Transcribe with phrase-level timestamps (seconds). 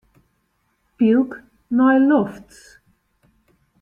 [0.97, 1.31] Pylk
[1.75, 2.59] nei lofts.